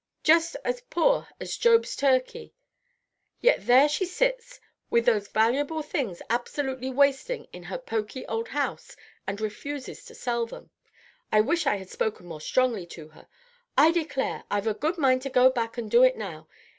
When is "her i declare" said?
13.09-14.43